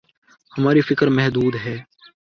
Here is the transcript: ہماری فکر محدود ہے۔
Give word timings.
ہماری 0.51 0.81
فکر 0.81 1.07
محدود 1.07 1.53
ہے۔ 1.65 1.75